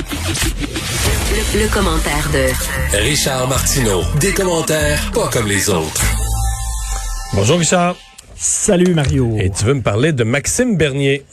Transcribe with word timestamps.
Le, 0.00 1.62
le 1.62 1.68
commentaire 1.74 2.30
de 2.32 2.96
Richard 3.06 3.46
Martineau. 3.50 4.00
Des 4.18 4.32
commentaires 4.32 5.10
pas 5.12 5.28
comme 5.28 5.46
les 5.46 5.68
autres. 5.68 6.02
Bonjour 7.34 7.58
Richard. 7.58 7.96
Salut 8.34 8.94
Mario. 8.94 9.36
Et 9.38 9.50
tu 9.50 9.66
veux 9.66 9.74
me 9.74 9.82
parler 9.82 10.14
de 10.14 10.24
Maxime 10.24 10.78
Bernier. 10.78 11.26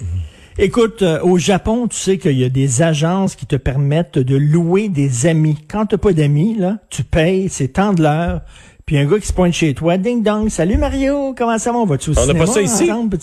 Écoute, 0.58 1.02
euh, 1.02 1.22
au 1.22 1.38
Japon, 1.38 1.88
tu 1.88 1.96
sais 1.98 2.18
qu'il 2.18 2.38
y 2.38 2.44
a 2.44 2.50
des 2.50 2.82
agences 2.82 3.36
qui 3.36 3.46
te 3.46 3.56
permettent 3.56 4.20
de 4.20 4.36
louer 4.36 4.90
des 4.90 5.28
amis. 5.28 5.58
Quand 5.70 5.86
t'as 5.86 5.98
pas 5.98 6.12
d'amis, 6.12 6.58
là, 6.60 6.78
tu 6.90 7.06
payes, 7.06 7.48
c'est 7.50 7.70
tant 7.70 7.94
de 7.94 8.04
l'heure. 8.04 8.42
Puis 8.86 8.98
un 8.98 9.06
gars 9.06 9.18
qui 9.20 9.28
se 9.28 9.34
pointe 9.34 9.54
chez 9.54 9.74
toi, 9.76 9.98
ding 9.98 10.24
dong, 10.24 10.50
salut 10.50 10.78
Mario, 10.78 11.34
comment 11.38 11.58
ça 11.58 11.72
va, 11.72 11.78
on 11.78 11.86
va-tu 11.86 12.10
au 12.10 12.14
On 12.14 12.16
n'a 12.16 12.22
cinéma 12.34 12.46
pas 12.46 12.52
ça 12.52 12.62
ici? 12.62 12.92
ensemble? 12.92 13.18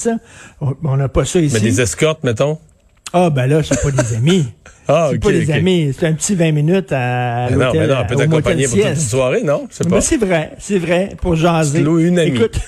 On 0.63 0.75
on 0.85 0.97
n'a 0.97 1.09
pas 1.09 1.27
ça 1.27 1.39
ici. 1.39 1.53
Mais 1.55 1.61
des 1.61 1.83
escortes, 1.83 2.25
mettons. 2.25 2.59
Ah 3.17 3.31
ben 3.31 3.47
là, 3.47 3.63
c'est 3.63 3.81
pas 3.81 3.91
des 3.93 4.15
amis. 4.17 4.45
Ah, 4.89 5.09
c'est 5.13 5.19
pas 5.19 5.31
des 5.31 5.51
amis, 5.53 5.95
c'est 5.99 6.07
un 6.07 6.13
petit 6.13 6.35
20 6.35 6.51
minutes 6.53 6.93
à, 6.93 7.47
Mais 7.49 7.57
non, 7.57 7.67
l'hôtel, 7.67 7.81
mais 7.81 7.87
non, 7.95 8.01
on 8.03 8.07
peut 8.07 8.17
t'accompagner 8.17 8.67
pour 8.67 8.77
toute 8.77 8.87
une 8.87 8.97
soirée, 8.97 9.43
non? 9.43 9.67
Je 9.71 9.77
sais 9.77 9.85
Mais 9.85 9.91
pas. 9.91 10.01
c'est 10.03 10.17
vrai, 10.19 10.51
c'est 10.59 10.79
vrai, 10.79 11.11
pour 11.23 11.37
jaser. 11.37 11.83
Tu 11.83 12.07
une 12.07 12.19
amie. 12.19 12.37
Écoute, 12.37 12.59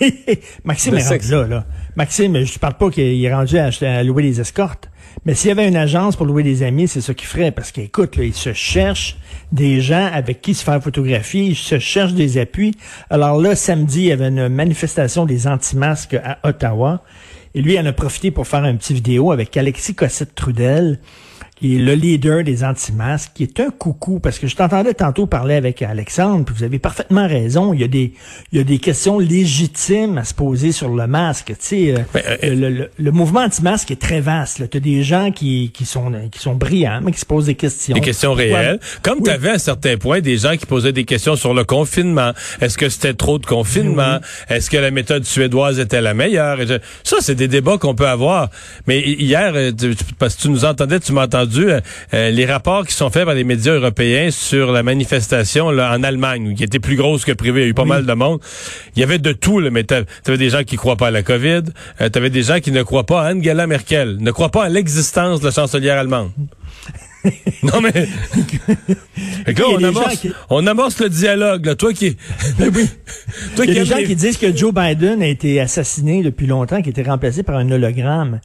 Maxime 0.64 0.98
est 0.98 1.08
rendu 1.08 1.30
là, 1.30 1.46
là. 1.46 1.64
Maxime, 1.96 2.44
je 2.44 2.52
te 2.52 2.58
parle 2.58 2.74
pas 2.74 2.90
qu'il 2.90 3.24
est 3.24 3.32
rendu 3.34 3.56
à, 3.58 3.70
à 3.82 4.02
louer 4.02 4.24
des 4.24 4.40
escortes. 4.40 4.90
Mais 5.24 5.34
s'il 5.34 5.48
y 5.48 5.52
avait 5.52 5.68
une 5.68 5.76
agence 5.76 6.16
pour 6.16 6.26
louer 6.26 6.42
des 6.42 6.62
amis, 6.62 6.88
c'est 6.88 7.00
ça 7.00 7.14
qu'il 7.14 7.28
ferait. 7.28 7.52
Parce 7.52 7.70
qu'écoute, 7.70 8.14
il 8.20 8.34
se 8.34 8.52
cherche 8.52 9.16
des 9.52 9.80
gens 9.80 10.08
avec 10.12 10.40
qui 10.40 10.54
se 10.54 10.64
faire 10.64 10.82
photographier, 10.82 11.44
il 11.44 11.56
se 11.56 11.78
cherche 11.78 12.14
des 12.14 12.38
appuis. 12.38 12.74
Alors 13.10 13.40
là, 13.40 13.54
samedi, 13.54 14.00
il 14.00 14.06
y 14.06 14.12
avait 14.12 14.28
une 14.28 14.48
manifestation 14.48 15.24
des 15.24 15.46
anti-masques 15.46 16.14
à 16.14 16.38
Ottawa. 16.42 17.02
Et 17.54 17.60
lui, 17.60 17.74
il 17.74 17.80
en 17.80 17.86
a 17.86 17.92
profité 17.92 18.30
pour 18.30 18.46
faire 18.46 18.64
un 18.64 18.74
petit 18.76 18.94
vidéo 18.94 19.30
avec 19.30 19.56
Alexis 19.56 19.94
Cossette-Trudel, 19.94 20.98
qui 21.62 21.76
est 21.76 21.78
le 21.78 21.94
leader 21.94 22.42
des 22.42 22.64
anti-masques, 22.64 23.30
qui 23.34 23.44
est 23.44 23.60
un 23.60 23.70
coucou, 23.70 24.18
parce 24.18 24.40
que 24.40 24.48
je 24.48 24.56
t'entendais 24.56 24.94
tantôt 24.94 25.26
parler 25.26 25.54
avec 25.54 25.80
Alexandre, 25.80 26.44
puis 26.44 26.54
vous 26.58 26.64
avez 26.64 26.80
parfaitement 26.80 27.28
raison, 27.28 27.72
il 27.72 27.80
y 27.80 27.84
a 27.84 27.88
des, 27.88 28.14
il 28.50 28.58
y 28.58 28.60
a 28.60 28.64
des 28.64 28.78
questions 28.78 29.20
légitimes 29.20 30.18
à 30.18 30.24
se 30.24 30.34
poser 30.34 30.72
sur 30.72 30.88
le 30.88 31.06
masque. 31.06 31.46
Tu 31.50 31.54
sais, 31.60 31.94
euh, 31.94 31.98
Ben, 32.12 32.22
euh, 32.42 32.54
le, 32.56 32.68
le- 32.70 32.90
le 32.98 33.10
mouvement 33.12 33.42
anti-masque 33.42 33.92
est 33.92 34.00
très 34.00 34.20
vaste. 34.20 34.68
Tu 34.70 34.76
as 34.76 34.80
des 34.80 35.04
gens 35.04 35.30
qui, 35.30 35.70
qui, 35.72 35.84
sont, 35.84 36.10
qui 36.32 36.40
sont 36.40 36.54
brillants, 36.56 37.00
mais 37.04 37.12
qui 37.12 37.20
se 37.20 37.26
posent 37.26 37.46
des 37.46 37.54
questions. 37.54 37.94
Des 37.94 38.00
questions 38.00 38.34
réelles. 38.34 38.80
Comme 39.02 39.18
Oui. 39.18 39.24
tu 39.26 39.30
avais 39.30 39.50
à 39.50 39.58
certains 39.60 39.96
points 39.96 40.20
des 40.20 40.38
gens 40.38 40.56
qui 40.56 40.66
posaient 40.66 40.92
des 40.92 41.04
questions 41.04 41.36
sur 41.36 41.54
le 41.54 41.62
confinement. 41.62 42.32
Est-ce 42.60 42.76
que 42.76 42.88
c'était 42.88 43.14
trop 43.14 43.38
de 43.38 43.46
confinement? 43.46 44.18
Est-ce 44.48 44.68
que 44.68 44.78
la 44.78 44.90
méthode 44.90 45.24
suédoise 45.24 45.78
était 45.78 46.00
la 46.00 46.14
meilleure? 46.14 46.60
Et 46.60 46.66
Ça, 47.04 47.18
c'est 47.20 47.36
des 47.36 47.48
débats 47.48 47.78
qu'on 47.78 47.94
peut 47.94 48.08
avoir. 48.08 48.50
Mais 48.88 48.98
hi- 49.00 49.22
hier, 49.22 49.52
euh, 49.54 49.70
parce 50.18 50.34
que 50.36 50.42
tu 50.42 50.48
nous 50.48 50.64
entendais, 50.64 50.98
tu 50.98 51.12
m'as 51.12 51.22
entendu, 51.52 51.70
euh, 51.70 51.80
euh, 52.14 52.30
les 52.30 52.46
rapports 52.46 52.86
qui 52.86 52.94
sont 52.94 53.10
faits 53.10 53.24
par 53.24 53.34
les 53.34 53.44
médias 53.44 53.74
européens 53.74 54.30
sur 54.30 54.72
la 54.72 54.82
manifestation 54.82 55.70
là, 55.70 55.94
en 55.96 56.02
Allemagne, 56.02 56.54
qui 56.54 56.64
était 56.64 56.78
plus 56.78 56.96
grosse 56.96 57.24
que 57.24 57.32
privée. 57.32 57.60
Il 57.60 57.64
y 57.64 57.66
a 57.66 57.70
eu 57.70 57.74
pas 57.74 57.84
mal 57.84 58.06
de 58.06 58.12
monde. 58.12 58.40
Il 58.96 59.00
y 59.00 59.02
avait 59.02 59.18
de 59.18 59.32
tout, 59.32 59.60
là, 59.60 59.70
mais 59.70 59.84
tu 59.84 59.94
avais 59.94 60.38
des 60.38 60.50
gens 60.50 60.64
qui 60.64 60.76
croient 60.76 60.96
pas 60.96 61.08
à 61.08 61.10
la 61.10 61.22
COVID. 61.22 61.62
tu 61.98 62.18
avais 62.18 62.30
des 62.30 62.42
gens 62.42 62.60
qui 62.60 62.72
ne 62.72 62.82
croient 62.82 63.06
pas 63.06 63.22
à 63.22 63.34
Angela 63.34 63.66
Merkel, 63.66 64.18
ne 64.20 64.30
croient 64.30 64.50
pas 64.50 64.64
à 64.64 64.68
l'existence 64.68 65.40
de 65.40 65.46
la 65.46 65.52
chancelière 65.52 65.98
allemande. 65.98 66.30
non, 67.62 67.80
mais... 67.80 67.92
Fait 67.92 69.54
que 69.54 69.60
là, 69.62 69.68
on 69.70 69.82
amorce, 69.84 70.10
gens 70.14 70.16
qui- 70.20 70.32
on 70.50 70.66
amorce 70.66 71.00
le 71.00 71.08
dialogue, 71.08 71.66
là. 71.66 71.74
Toi 71.76 71.92
qui... 71.92 72.16
Toi 72.56 72.66
Il 72.66 73.58
y 73.58 73.62
a 73.62 73.66
qui 73.66 73.72
des 73.80 73.84
gens 73.84 73.96
les- 73.96 74.04
qui 74.04 74.16
disent 74.16 74.36
que 74.38 74.54
Joe 74.56 74.72
Biden 74.74 75.22
a 75.22 75.26
été 75.28 75.60
assassiné 75.60 76.22
depuis 76.22 76.46
longtemps, 76.46 76.82
qui 76.82 76.88
a 76.88 76.90
été 76.90 77.02
remplacé 77.02 77.42
par 77.42 77.56
un 77.56 77.70
hologramme. 77.70 78.40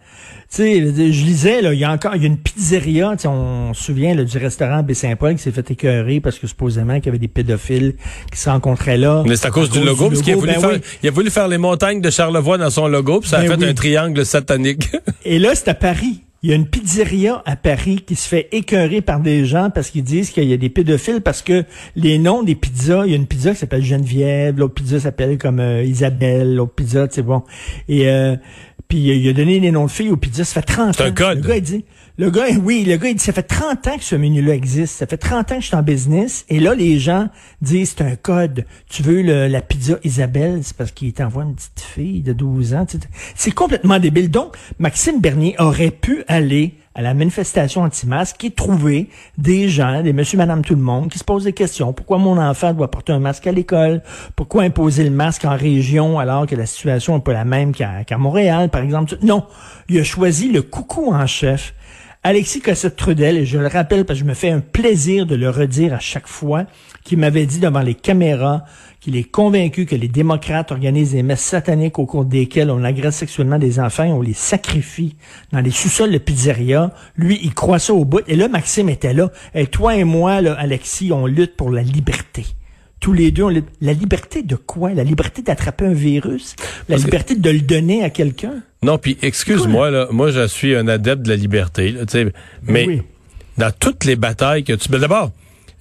Tu 0.49 0.55
sais, 0.63 0.79
je 0.79 1.25
lisais, 1.25 1.61
là, 1.61 1.73
il 1.73 1.79
y 1.79 1.83
a 1.83 1.91
encore, 1.91 2.15
il 2.15 2.21
y 2.21 2.25
a 2.25 2.27
une 2.27 2.37
pizzeria, 2.37 3.11
tu 3.17 3.23
sais, 3.23 3.27
on 3.27 3.73
se 3.73 3.83
souvient 3.83 4.15
là, 4.15 4.23
du 4.23 4.37
restaurant 4.37 4.81
Baie-Saint-Paul 4.81 5.35
qui 5.35 5.41
s'est 5.43 5.51
fait 5.51 5.69
écœurer 5.71 6.21
parce 6.21 6.39
que 6.39 6.47
supposément 6.47 6.95
qu'il 6.97 7.07
y 7.07 7.09
avait 7.09 7.17
des 7.17 7.27
pédophiles 7.27 7.95
qui 8.31 8.39
se 8.39 8.49
rencontraient 8.49 8.97
là. 8.97 9.23
Mais 9.27 9.35
c'est 9.35 9.47
à 9.47 9.51
cause 9.51 9.69
du 9.69 9.81
logo, 9.83 10.07
parce 10.09 10.21
qu'il 10.21 10.33
a, 10.33 10.37
voulu 10.37 10.53
ben 10.53 10.61
faire, 10.61 10.69
oui. 10.69 10.81
il 11.03 11.09
a 11.09 11.11
voulu 11.11 11.29
faire 11.31 11.49
les 11.49 11.57
montagnes 11.57 11.99
de 11.99 12.09
Charlevoix 12.09 12.57
dans 12.57 12.69
son 12.69 12.87
logo, 12.87 13.19
puis 13.19 13.29
ça 13.29 13.39
a 13.39 13.41
Ben 13.41 13.51
fait 13.51 13.57
oui. 13.65 13.69
un 13.69 13.73
triangle 13.73 14.25
satanique. 14.25 14.89
Et 15.25 15.37
là, 15.39 15.49
c'est 15.53 15.67
à 15.67 15.73
Paris. 15.73 16.21
Il 16.43 16.49
y 16.49 16.53
a 16.53 16.55
une 16.55 16.67
pizzeria 16.67 17.41
à 17.45 17.55
Paris 17.55 18.03
qui 18.05 18.15
se 18.15 18.27
fait 18.27 18.47
écœurer 18.51 19.01
par 19.01 19.19
des 19.19 19.45
gens 19.45 19.69
parce 19.73 19.89
qu'ils 19.89 20.03
disent 20.03 20.29
qu'il 20.29 20.43
y 20.43 20.53
a 20.53 20.57
des 20.57 20.69
pédophiles 20.69 21.21
parce 21.21 21.41
que 21.41 21.63
les 21.95 22.19
noms 22.19 22.43
des 22.43 22.55
pizzas, 22.55 23.05
il 23.05 23.11
y 23.11 23.13
a 23.13 23.17
une 23.17 23.25
pizza 23.25 23.51
qui 23.51 23.57
s'appelle 23.57 23.83
Geneviève, 23.83 24.57
l'autre 24.59 24.75
pizza 24.75 24.99
s'appelle 24.99 25.37
comme 25.37 25.59
euh, 25.59 25.83
Isabelle, 25.83 26.55
l'autre 26.55 26.73
pizza, 26.73 27.07
tu 27.07 27.15
sais 27.15 27.21
bon. 27.23 27.43
Et 27.89 28.07
euh, 28.07 28.35
puis 28.87 28.99
il 28.99 29.27
a 29.27 29.33
donné 29.33 29.59
les 29.59 29.71
noms 29.71 29.85
de 29.85 29.91
filles 29.91 30.11
aux 30.11 30.17
pizzas, 30.17 30.43
ça 30.43 30.61
fait 30.61 30.73
30 30.73 30.89
ans. 30.89 30.93
C'est 30.95 31.03
un 31.03 31.11
code. 31.11 31.43
Le 31.43 31.47
gars 31.47 31.57
il 31.57 31.63
dit 31.63 31.85
le 32.17 32.31
gars, 32.31 32.45
oui, 32.63 32.83
le 32.83 32.97
gars, 32.97 33.09
il 33.09 33.15
dit, 33.15 33.23
ça 33.23 33.31
fait 33.31 33.43
30 33.43 33.87
ans 33.87 33.97
que 33.97 34.03
ce 34.03 34.15
menu-là 34.15 34.55
existe. 34.55 34.95
Ça 34.95 35.05
fait 35.05 35.17
30 35.17 35.51
ans 35.51 35.55
que 35.55 35.61
je 35.61 35.67
suis 35.67 35.75
en 35.75 35.83
business. 35.83 36.45
Et 36.49 36.59
là, 36.59 36.73
les 36.73 36.97
gens 36.97 37.29
disent, 37.61 37.93
c'est 37.95 38.03
un 38.03 38.15
code. 38.15 38.65
Tu 38.89 39.03
veux 39.03 39.21
la 39.21 39.61
pizza 39.61 39.97
Isabelle, 40.03 40.61
c'est 40.63 40.75
parce 40.75 40.91
qu'il 40.91 41.13
t'envoie 41.13 41.43
une 41.43 41.55
petite 41.55 41.79
fille 41.79 42.21
de 42.21 42.33
12 42.33 42.73
ans. 42.73 42.85
C'est 43.35 43.51
complètement 43.51 43.99
débile. 43.99 44.31
Donc, 44.31 44.57
Maxime 44.79 45.21
Bernier 45.21 45.55
aurait 45.59 45.91
pu 45.91 46.23
aller 46.27 46.73
à 46.95 47.03
la 47.03 47.13
manifestation 47.13 47.83
anti-masque 47.83 48.43
et 48.43 48.49
trouver 48.49 49.09
des 49.37 49.69
gens, 49.69 50.01
des 50.01 50.13
monsieur, 50.13 50.39
madame, 50.39 50.63
tout 50.63 50.73
le 50.73 50.81
monde, 50.81 51.11
qui 51.11 51.19
se 51.19 51.23
posent 51.23 51.43
des 51.43 51.53
questions. 51.53 51.93
Pourquoi 51.93 52.17
mon 52.17 52.39
enfant 52.39 52.73
doit 52.73 52.89
porter 52.89 53.13
un 53.13 53.19
masque 53.19 53.45
à 53.45 53.51
l'école? 53.51 54.01
Pourquoi 54.35 54.63
imposer 54.63 55.03
le 55.03 55.11
masque 55.11 55.45
en 55.45 55.55
région 55.55 56.17
alors 56.17 56.47
que 56.47 56.55
la 56.55 56.65
situation 56.65 57.13
n'est 57.13 57.21
pas 57.21 57.33
la 57.33 57.45
même 57.45 57.75
qu'à 57.75 58.17
Montréal, 58.17 58.69
par 58.69 58.81
exemple? 58.81 59.15
Non. 59.21 59.45
Il 59.89 59.99
a 59.99 60.03
choisi 60.03 60.51
le 60.51 60.63
coucou 60.63 61.13
en 61.13 61.27
chef. 61.27 61.75
Alexis 62.27 62.59
Cossette-Trudel, 62.59 63.37
et 63.37 63.45
je 63.45 63.57
le 63.57 63.67
rappelle 63.67 64.03
parce 64.03 64.19
que 64.19 64.25
je 64.25 64.29
me 64.29 64.33
fais 64.33 64.49
un 64.49 64.59
plaisir 64.59 65.25
de 65.25 65.33
le 65.33 65.49
redire 65.49 65.93
à 65.93 65.99
chaque 65.99 66.27
fois, 66.27 66.65
qui 67.05 67.15
m'avait 67.15 67.45
dit 67.45 67.59
devant 67.59 67.79
les 67.79 67.93
caméras 67.93 68.65
qu'il 68.99 69.15
est 69.15 69.23
convaincu 69.23 69.85
que 69.85 69.95
les 69.95 70.09
démocrates 70.09 70.73
organisent 70.73 71.13
des 71.13 71.23
messes 71.23 71.39
sataniques 71.39 71.99
au 71.99 72.05
cours 72.05 72.25
desquelles 72.25 72.69
on 72.69 72.83
agresse 72.83 73.15
sexuellement 73.15 73.59
des 73.59 73.79
enfants 73.79 74.03
et 74.03 74.11
on 74.11 74.21
les 74.21 74.33
sacrifie 74.33 75.15
dans 75.53 75.61
les 75.61 75.71
sous-sols 75.71 76.11
de 76.11 76.17
pizzeria. 76.17 76.91
Lui, 77.15 77.39
il 77.43 77.53
croit 77.53 77.79
ça 77.79 77.93
au 77.93 78.03
bout. 78.03 78.19
Et 78.27 78.35
là, 78.35 78.49
Maxime 78.49 78.89
était 78.89 79.13
là. 79.13 79.31
Et 79.55 79.67
toi 79.67 79.95
et 79.95 80.03
moi, 80.03 80.41
là, 80.41 80.53
Alexis, 80.59 81.13
on 81.13 81.27
lutte 81.27 81.55
pour 81.55 81.69
la 81.69 81.81
liberté. 81.81 82.45
Tous 82.99 83.13
les 83.13 83.31
deux, 83.31 83.43
on. 83.43 83.53
La 83.81 83.93
liberté 83.93 84.41
de 84.41 84.55
quoi? 84.55 84.93
La 84.93 85.03
liberté 85.03 85.41
d'attraper 85.41 85.85
un 85.85 85.93
virus? 85.93 86.55
La 86.57 86.95
Parce 86.95 87.01
que- 87.01 87.07
liberté 87.07 87.35
de 87.35 87.49
le 87.49 87.61
donner 87.61 88.03
à 88.03 88.09
quelqu'un? 88.09 88.55
non, 88.83 88.97
puis 88.97 89.17
excuse-moi, 89.21 89.91
là, 89.91 90.07
moi 90.11 90.31
je 90.31 90.47
suis 90.47 90.75
un 90.75 90.87
adepte 90.87 91.21
de 91.23 91.29
la 91.29 91.35
liberté, 91.35 91.91
là, 91.91 92.03
mais 92.63 92.85
oui. 92.87 93.01
dans 93.57 93.71
toutes 93.71 94.03
les 94.05 94.15
batailles 94.15 94.63
que 94.63 94.73
tu... 94.73 94.89
Ben, 94.89 94.99
D'abord, 94.99 95.31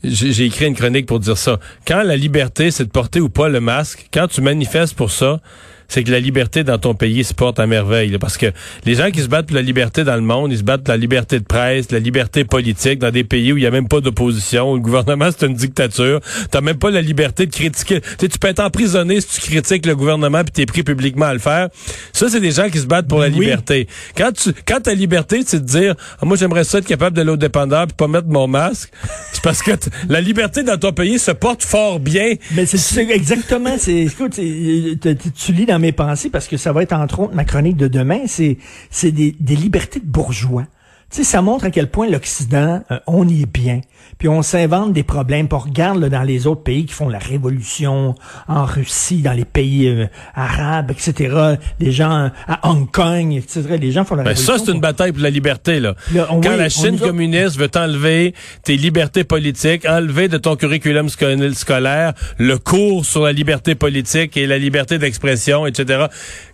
j'ai 0.05 0.45
écrit 0.45 0.67
une 0.67 0.75
chronique 0.75 1.07
pour 1.07 1.21
dire 1.21 1.39
ça. 1.39 1.59
Quand 1.87 2.03
la 2.03 2.17
liberté, 2.17 2.71
c'est 2.71 2.85
de 2.85 2.91
porter 2.91 3.21
ou 3.21 3.29
pas 3.29 3.49
le 3.49 3.61
masque, 3.61 4.09
quand 4.13 4.29
tu 4.29 4.41
manifestes 4.41 4.95
pour 4.95 5.11
ça, 5.11 5.41
c'est 5.89 6.03
que 6.05 6.11
la 6.11 6.21
liberté 6.21 6.65
dans 6.65 6.79
ton 6.79 6.95
pays 6.95 7.25
se 7.25 7.35
porte 7.35 7.59
à 7.61 7.67
merveille. 7.67 8.11
là, 8.11 8.19
parce 8.19 8.37
que 8.37 8.47
les 8.85 8.95
gens 8.95 9.11
qui 9.11 9.21
se 9.21 9.29
battent 9.29 9.47
pour 9.47 9.57
la 9.57 9.63
liberté 9.63 10.05
dans 10.05 10.17
le 10.17 10.21
monde, 10.23 10.53
ils 10.53 10.59
se 10.59 10.63
battent 10.63 10.83
pour 10.85 10.93
la 10.93 10.99
liberté 10.99 11.39
de 11.39 11.45
presse, 11.45 11.91
la 11.93 11.99
liberté 11.99 12.45
politique 12.45 12.99
dans 12.99 13.11
des 13.11 13.25
pays 13.25 13.53
où 13.53 13.57
il 13.57 13.61
n'y 13.61 13.67
a 13.67 13.71
même 13.71 13.89
pas 13.89 14.01
d'opposition, 14.01 14.73
où 14.73 14.75
le 14.77 14.81
gouvernement 14.81 15.29
c'est 15.39 15.47
une 15.47 15.55
dictature. 15.55 16.21
T'as 16.51 16.61
même 16.61 16.79
pas 16.79 16.91
la 16.91 17.01
liberté 17.03 17.47
de 17.47 17.53
critiquer. 17.53 18.01
Tu 18.19 18.29
peux 18.39 18.49
être 18.49 18.61
emprisonné 18.61 19.21
si 19.21 19.41
tu 19.41 19.51
critiques 19.51 19.87
le 19.87 19.95
gouvernement 19.97 20.43
puis 20.43 20.53
t'es 20.53 20.67
pris 20.67 20.83
publiquement 20.83 21.27
à 21.27 21.33
le 21.33 21.39
faire. 21.39 21.69
Ça, 22.13 22.29
c'est 22.29 22.41
des 22.41 22.51
gens 22.53 22.69
qui 22.69 22.79
se 22.79 22.87
battent 22.87 23.09
pour 23.09 23.21
la 23.21 23.29
Oui. 23.29 23.35
liberté. 23.41 23.87
Quand 24.17 24.33
tu, 24.33 24.51
quand 24.67 24.81
ta 24.81 24.95
liberté, 24.95 25.43
c'est 25.47 25.61
de 25.61 25.67
dire, 25.67 25.95
Ah, 26.21 26.27
moi 26.27 26.37
j'aimerais 26.37 26.65
ça 26.65 26.79
être 26.79 26.87
capable 26.87 27.17
de 27.17 27.23
l'eau 27.23 27.37
dépendant 27.37 27.85
puis 27.87 27.95
pas 27.97 28.09
mettre 28.09 28.29
mon 28.29 28.47
masque, 28.49 28.91
c'est 29.33 29.43
parce 29.43 29.63
que 29.63 29.73
la 30.09 30.21
liberté 30.21 30.63
dans 30.63 30.77
ton 30.79 30.93
pays 30.93 31.19
se 31.19 31.31
porte 31.31 31.63
fort 31.65 32.01
bien. 32.01 32.35
Mais 32.53 32.67
c'est 32.67 33.09
exactement, 33.11 33.77
c'est, 33.79 33.95
écoute, 34.05 34.33
tu 34.35 34.99
tu 35.37 35.53
lis 35.53 35.67
dans 35.67 35.76
mes 35.79 35.93
pensées 35.93 36.31
parce 36.31 36.49
que 36.49 36.57
ça 36.57 36.73
va 36.73 36.83
être 36.83 36.93
entre 36.93 37.21
autres 37.21 37.35
ma 37.35 37.45
chronique 37.45 37.77
de 37.77 37.89
demain, 37.89 38.21
c'est, 38.27 38.59
c'est 38.91 39.13
des, 39.13 39.35
des 39.39 39.57
libertés 39.57 40.01
de 40.01 40.07
bourgeois. 40.07 40.67
Tu 41.09 41.19
sais, 41.19 41.25
ça 41.25 41.41
montre 41.41 41.65
à 41.67 41.71
quel 41.71 41.89
point 41.89 42.11
l'Occident, 42.11 42.83
euh, 42.91 42.99
on 43.07 43.29
y 43.29 43.43
est 43.43 43.47
bien. 43.53 43.81
Puis 44.19 44.29
on 44.29 44.43
s'invente 44.43 44.93
des 44.93 45.05
problèmes. 45.05 45.47
Puis 45.47 45.57
on 45.57 45.61
regarde 45.61 46.01
là, 46.01 46.09
dans 46.09 46.23
les 46.25 46.49
autres 46.49 46.63
pays 46.65 46.85
qui 46.85 46.93
font 46.93 47.09
la 47.09 47.19
révolution, 47.21 48.17
en 48.49 48.65
Russie, 48.65 49.23
dans 49.23 49.33
les 49.33 49.45
pays 49.45 49.87
euh, 49.87 50.07
arabes, 50.35 50.91
etc. 50.91 51.55
Les 51.79 51.93
gens 51.93 52.31
à 52.49 52.69
Hong 52.69 52.91
Kong, 52.91 53.33
etc. 53.35 53.63
Les 53.81 53.93
gens 53.93 54.05
font 54.05 54.17
la 54.17 54.25
ben, 54.25 54.31
révolution. 54.31 54.57
Ça, 54.59 54.65
c'est 54.65 54.73
une 54.73 54.81
bataille 54.81 55.13
pour 55.13 55.23
la 55.23 55.31
liberté. 55.31 55.79
Là. 55.79 55.95
Là, 56.13 56.27
on- 56.31 56.41
Quand 56.41 56.51
oui, 56.51 56.57
la 56.59 56.69
Chine 56.69 56.97
a- 57.01 57.07
communiste 57.07 57.57
veut 57.57 57.69
t'enlever 57.69 58.35
tes 58.65 58.77
libertés 58.77 59.23
politiques, 59.23 59.87
enlever 59.89 60.27
de 60.27 60.39
ton 60.39 60.57
curriculum 60.57 61.07
sco- 61.07 61.53
scolaire 61.55 62.15
le 62.39 62.59
cours 62.59 63.07
sur 63.07 63.23
la 63.25 63.33
liberté 63.33 63.77
politique 63.77 64.37
et 64.37 64.47
la 64.49 64.59
liberté 64.59 64.99
d'expression, 64.99 65.67
etc. 65.67 66.07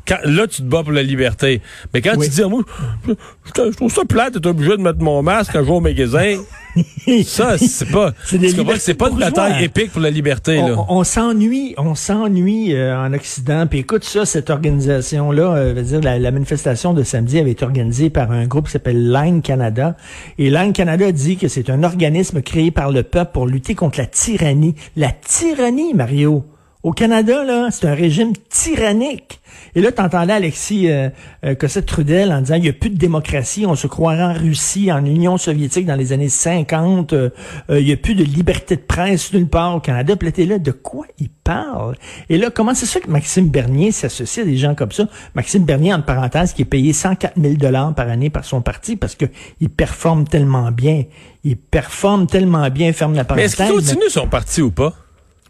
Quand, 0.06 0.18
là, 0.24 0.46
tu 0.46 0.62
te 0.62 0.66
bats 0.66 0.82
pour 0.82 0.92
la 0.92 1.02
liberté. 1.02 1.60
Mais 1.94 2.00
quand 2.00 2.14
Oui. 2.16 2.26
tu 2.28 2.32
dis, 2.34 2.42
moi, 2.48 2.62
je, 3.06 3.12
je- 3.12 3.70
je 3.70 3.76
trouve 3.76 3.92
ça 3.92 4.04
plate 4.04 4.34
d'être 4.34 4.46
obligé 4.46 4.76
de 4.76 4.82
mettre 4.82 5.00
mon 5.00 5.22
masque 5.22 5.52
quand 5.52 5.60
je 5.60 5.64
vais 5.66 5.70
au 5.72 5.80
magasin, 5.80 6.36
ça, 7.24 7.56
c'est 7.58 7.90
pas, 7.90 8.12
C'est 8.78 8.94
pas 8.94 9.10
une 9.10 9.18
bataille 9.18 9.64
épique 9.64 9.92
pour 9.92 10.00
la 10.00 10.10
liberté. 10.10 10.56
là. 10.56 10.74
On, 10.88 11.04
s'ennuie, 11.04 11.74
on 11.78 11.94
s'ennuie 11.94 12.74
euh, 12.74 12.96
en 12.98 13.12
Occident. 13.12 13.66
Puis 13.66 13.80
écoute 13.80 14.04
ça, 14.04 14.24
cette 14.26 14.50
organisation-là, 14.50 15.54
euh, 15.56 15.82
dire 15.82 16.00
la, 16.00 16.18
la 16.18 16.30
manifestation 16.30 16.94
de 16.94 17.02
samedi 17.02 17.38
avait 17.38 17.52
été 17.52 17.64
organisée 17.64 18.10
par 18.10 18.30
un 18.32 18.46
groupe 18.46 18.66
qui 18.66 18.72
s'appelle 18.72 19.12
Line 19.12 19.42
Canada. 19.42 19.96
Et 20.38 20.50
Line 20.50 20.72
Canada 20.72 21.12
dit 21.12 21.36
que 21.36 21.48
c'est 21.48 21.70
un 21.70 21.82
organisme 21.84 22.42
créé 22.42 22.70
par 22.70 22.90
le 22.90 23.02
peuple 23.02 23.30
pour 23.32 23.46
lutter 23.46 23.74
contre 23.74 23.98
la 23.98 24.06
tyrannie. 24.06 24.74
La 24.96 25.10
tyrannie, 25.10 25.94
Mario. 25.94 26.44
Au 26.82 26.90
Canada, 26.90 27.44
là, 27.44 27.68
c'est 27.70 27.86
un 27.86 27.94
régime 27.94 28.32
tyrannique. 28.50 29.40
Et 29.74 29.80
là, 29.80 29.92
t'entendais 29.92 30.32
Alexis 30.32 30.90
euh, 30.90 31.08
euh, 31.44 31.54
Cossette-Trudel 31.54 32.32
en 32.32 32.40
disant 32.40 32.56
il 32.56 32.62
n'y 32.62 32.68
a 32.68 32.72
plus 32.72 32.90
de 32.90 32.98
démocratie, 32.98 33.64
on 33.66 33.76
se 33.76 33.86
croirait 33.86 34.22
en 34.22 34.32
Russie, 34.32 34.90
en 34.90 35.04
Union 35.04 35.38
soviétique 35.38 35.86
dans 35.86 35.94
les 35.94 36.12
années 36.12 36.28
50, 36.28 37.12
euh, 37.12 37.30
euh, 37.70 37.78
il 37.80 37.86
n'y 37.86 37.92
a 37.92 37.96
plus 37.96 38.14
de 38.14 38.24
liberté 38.24 38.76
de 38.76 38.80
presse 38.80 39.32
nulle 39.32 39.46
part 39.48 39.76
au 39.76 39.80
Canada. 39.80 40.16
Puis 40.16 40.32
là, 40.36 40.46
là, 40.46 40.58
de 40.58 40.72
quoi 40.72 41.06
il 41.18 41.28
parle? 41.28 41.94
Et 42.28 42.36
là, 42.36 42.50
comment 42.50 42.74
c'est 42.74 42.86
ça 42.86 42.98
que 42.98 43.08
Maxime 43.08 43.48
Bernier 43.48 43.92
s'associe 43.92 44.44
à 44.44 44.48
des 44.48 44.56
gens 44.56 44.74
comme 44.74 44.92
ça? 44.92 45.06
Maxime 45.34 45.64
Bernier, 45.64 45.94
entre 45.94 46.06
parenthèses, 46.06 46.52
qui 46.52 46.62
est 46.62 46.66
payé 46.66 46.92
104 46.92 47.40
000 47.40 47.54
dollars 47.54 47.94
par 47.94 48.08
année 48.08 48.30
par 48.30 48.44
son 48.44 48.60
parti 48.60 48.96
parce 48.96 49.14
que 49.14 49.26
il 49.60 49.70
performe 49.70 50.26
tellement 50.26 50.70
bien. 50.72 51.04
Il 51.44 51.56
performe 51.56 52.26
tellement 52.26 52.68
bien, 52.70 52.92
ferme 52.92 53.14
la 53.14 53.22
Mais 53.22 53.26
parenthèse. 53.26 53.52
est-ce 53.52 53.56
qu'il 53.62 53.72
continue 53.72 54.10
son 54.10 54.26
parti 54.26 54.62
ou 54.62 54.70
pas? 54.70 54.92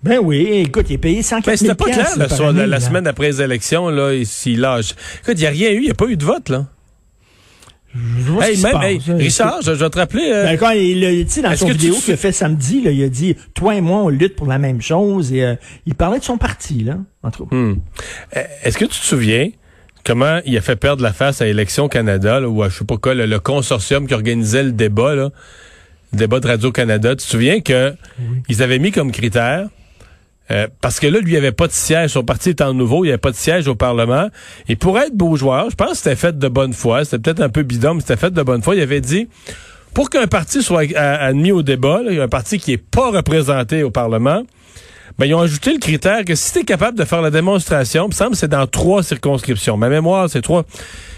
Ben 0.02 0.18
oui, 0.22 0.42
écoute, 0.66 0.86
il 0.90 0.94
est 0.94 0.98
payé 0.98 1.22
104 1.22 1.46
Mais 1.46 1.56
000 1.56 1.72
c'était 1.72 1.84
pas 1.84 1.90
clair 1.90 2.16
là, 2.18 2.28
sur 2.28 2.44
la, 2.44 2.50
année, 2.50 2.60
la 2.60 2.66
là. 2.66 2.80
semaine 2.80 3.06
après 3.06 3.26
les 3.28 3.40
élections, 3.42 3.88
là, 3.88 4.12
s'il 4.24 4.60
lâche. 4.60 4.94
Écoute, 5.22 5.34
il 5.36 5.40
n'y 5.40 5.46
a 5.46 5.50
rien 5.50 5.70
eu, 5.70 5.76
il 5.76 5.84
n'y 5.84 5.90
a 5.90 5.94
pas 5.94 6.06
eu 6.06 6.16
de 6.16 6.24
vote, 6.24 6.48
là. 6.48 6.66
Je 7.94 8.30
vois 8.32 8.48
Hey, 8.48 8.56
même, 8.62 8.72
passe, 8.72 8.84
hey, 8.84 9.00
hein. 9.08 9.16
Richard, 9.18 9.60
je, 9.62 9.70
vais 9.70 9.90
te 9.90 9.98
rappeler. 9.98 10.30
euh, 10.32 10.44
Ben, 10.44 10.56
quand 10.58 10.70
il, 10.70 11.04
a- 11.04 11.10
tu 11.24 11.28
sais, 11.28 11.42
dans 11.42 11.54
son 11.54 11.66
que 11.68 11.72
vidéo 11.72 11.94
qu'il 11.94 12.14
a 12.14 12.16
fait 12.16 12.32
samedi, 12.32 12.80
là, 12.82 12.90
il 12.90 13.02
a 13.04 13.08
dit, 13.10 13.36
toi 13.54 13.74
et 13.76 13.80
moi, 13.82 13.98
on 13.98 14.08
lutte 14.08 14.34
pour 14.34 14.46
la 14.46 14.58
même 14.58 14.80
chose. 14.80 15.30
Et 15.32 15.44
euh, 15.44 15.54
il 15.84 15.94
parlait 15.94 16.18
de 16.18 16.24
son 16.24 16.38
parti, 16.38 16.82
là, 16.84 16.96
entre 17.22 17.42
autres. 17.42 17.54
hmm. 17.54 17.76
Euh, 18.36 18.42
Est-ce 18.64 18.78
que 18.78 18.86
tu 18.86 18.98
te 18.98 19.04
souviens 19.04 19.50
comment 20.04 20.40
il 20.46 20.56
a 20.56 20.62
fait 20.62 20.74
perdre 20.76 21.02
la 21.02 21.12
face 21.12 21.42
à 21.42 21.46
Élections 21.46 21.88
Canada, 21.88 22.40
là, 22.40 22.48
ou 22.48 22.62
à 22.62 22.70
je 22.70 22.78
sais 22.78 22.84
pas 22.86 22.96
quoi, 22.96 23.14
le, 23.14 23.26
le 23.26 23.38
consortium 23.40 24.06
qui 24.06 24.14
organisait 24.14 24.62
le 24.62 24.72
débat, 24.72 25.14
là, 25.14 25.28
le 26.14 26.18
débat 26.18 26.40
de 26.40 26.46
Radio-Canada? 26.48 27.10
Tu 27.10 27.16
te 27.26 27.30
souviens 27.30 27.60
que 27.60 27.92
ils 28.48 28.62
avaient 28.62 28.78
mis 28.78 28.90
comme 28.90 29.12
critère 29.12 29.68
euh, 30.50 30.66
parce 30.80 31.00
que 31.00 31.06
là, 31.06 31.18
lui, 31.20 31.28
il 31.28 31.32
n'y 31.32 31.36
avait 31.36 31.52
pas 31.52 31.66
de 31.66 31.72
siège. 31.72 32.10
Son 32.10 32.24
parti 32.24 32.50
étant 32.50 32.74
nouveau, 32.74 33.04
il 33.04 33.08
n'y 33.08 33.12
avait 33.12 33.18
pas 33.18 33.30
de 33.30 33.36
siège 33.36 33.68
au 33.68 33.74
Parlement. 33.74 34.28
Et 34.68 34.76
pour 34.76 34.98
être 34.98 35.14
beau 35.14 35.36
je 35.36 35.44
pense 35.44 35.90
que 35.90 35.96
c'était 35.96 36.16
fait 36.16 36.38
de 36.38 36.48
bonne 36.48 36.72
foi. 36.72 37.04
C'était 37.04 37.18
peut-être 37.18 37.40
un 37.40 37.48
peu 37.48 37.62
bidon, 37.62 37.94
mais 37.94 38.00
c'était 38.00 38.16
fait 38.16 38.32
de 38.32 38.42
bonne 38.42 38.62
foi. 38.62 38.74
Il 38.74 38.82
avait 38.82 39.00
dit, 39.00 39.28
pour 39.94 40.10
qu'un 40.10 40.26
parti 40.26 40.62
soit 40.62 40.84
admis 40.96 41.52
au 41.52 41.62
débat, 41.62 42.02
là, 42.02 42.22
un 42.22 42.28
parti 42.28 42.58
qui 42.58 42.72
est 42.72 42.78
pas 42.78 43.10
représenté 43.10 43.82
au 43.82 43.90
Parlement, 43.90 44.42
ben, 45.18 45.26
ils 45.26 45.34
ont 45.34 45.40
ajouté 45.40 45.72
le 45.72 45.78
critère 45.78 46.24
que 46.24 46.34
si 46.34 46.52
tu 46.52 46.58
es 46.60 46.64
capable 46.64 46.98
de 46.98 47.04
faire 47.04 47.22
la 47.22 47.30
démonstration, 47.30 48.04
il 48.06 48.08
me 48.08 48.14
semble 48.14 48.32
que 48.32 48.36
c'est 48.38 48.48
dans 48.48 48.66
trois 48.66 49.02
circonscriptions. 49.02 49.76
Ma 49.76 49.88
mémoire, 49.88 50.28
c'est 50.30 50.42
trois. 50.42 50.64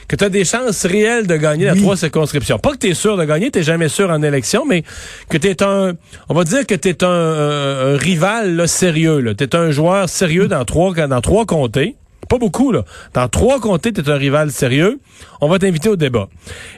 Que 0.09 0.17
tu 0.17 0.25
as 0.25 0.29
des 0.29 0.45
chances 0.45 0.85
réelles 0.85 1.27
de 1.27 1.37
gagner 1.37 1.67
dans 1.67 1.77
trois 1.77 1.97
circonscriptions. 1.97 2.59
Pas 2.59 2.73
que 2.73 2.79
tu 2.79 2.89
es 2.89 2.95
sûr 2.95 3.17
de 3.17 3.25
gagner, 3.25 3.51
tu 3.51 3.63
jamais 3.63 3.89
sûr 3.89 4.11
en 4.11 4.23
élection, 4.23 4.65
mais 4.67 4.83
que 5.31 5.39
tu 5.39 5.49
es 5.49 5.63
un... 5.63 5.93
On 6.29 6.35
va 6.35 6.45
dire 6.45 6.67
que 6.67 6.75
tu 6.75 6.89
es 6.91 7.03
un, 7.05 7.09
un- 7.09 7.95
un 7.95 7.97
rival 7.97 8.57
là, 8.57 8.67
sérieux. 8.67 9.35
Tu 9.37 9.45
es 9.45 9.57
un 9.57 9.71
joueur 9.71 10.09
sérieux 10.09 10.47
dans 10.49 10.65
trois, 10.67 10.93
dans 10.93 11.21
trois 11.23 11.47
comtés. 11.47 11.97
Pas 12.29 12.39
beaucoup, 12.39 12.73
là. 12.73 12.85
Dans 13.13 13.29
trois 13.29 13.61
comtés, 13.61 13.93
tu 13.93 14.01
es 14.01 14.09
un 14.09 14.17
rival 14.17 14.51
sérieux. 14.51 15.01
On 15.41 15.49
va 15.49 15.59
t'inviter 15.59 15.89
au 15.89 15.97
débat. 15.97 16.29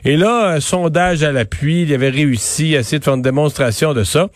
Et 0.05 0.17
là, 0.17 0.61
sondage 0.61 1.23
à 1.23 1.33
l'appui, 1.33 1.83
il 1.83 1.95
avait 1.95 2.11
réussi 2.11 2.77
à 2.77 2.81
essayer 2.81 2.99
de 2.99 3.05
faire 3.05 3.15
une 3.15 3.23
démonstration 3.23 3.95
de 3.95 4.05
ça. 4.05 4.29